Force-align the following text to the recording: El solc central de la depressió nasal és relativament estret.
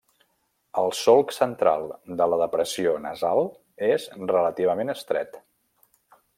El 0.83 0.87
solc 0.99 1.33
central 1.37 1.85
de 2.21 2.27
la 2.33 2.39
depressió 2.43 2.95
nasal 3.05 3.45
és 3.91 4.09
relativament 4.35 4.97
estret. 4.99 5.41